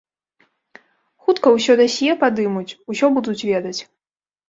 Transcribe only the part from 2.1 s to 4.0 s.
падымуць, усё будуць ведаць.